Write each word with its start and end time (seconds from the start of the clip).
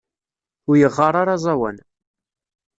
Ur 0.69 0.75
yeɣɣar 0.77 1.13
ara 1.21 1.33
aẓawan. 1.35 1.77